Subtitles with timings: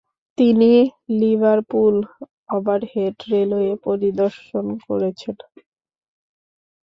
[0.37, 0.71] তিনি
[1.19, 1.95] Liverpool
[2.55, 5.37] overhead railway পরিদর্শন করেছেন।